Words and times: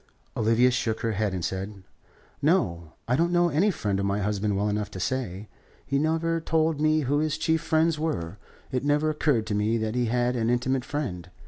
Olivia 0.35 0.71
shook 0.71 1.01
her 1.01 1.11
head, 1.11 1.31
and 1.31 1.45
said: 1.45 1.83
"No. 2.41 2.93
I 3.07 3.15
don't 3.15 3.31
know 3.31 3.49
any 3.49 3.69
friend 3.69 3.99
of 3.99 4.05
my 4.07 4.17
husband 4.19 4.57
well 4.57 4.67
enough 4.67 4.89
to 4.89 4.99
say. 4.99 5.47
He 5.85 5.99
never 5.99 6.41
told 6.41 6.81
me 6.81 7.01
who 7.01 7.19
his 7.19 7.37
chief 7.37 7.61
friends 7.61 7.99
were. 7.99 8.39
It 8.71 8.83
never 8.83 9.11
occurred 9.11 9.45
to 9.45 9.53
me 9.53 9.77
that 9.77 9.93
he 9.93 10.05
had 10.07 10.35
an 10.35 10.49
intimate 10.49 10.85
friend. 10.85 11.29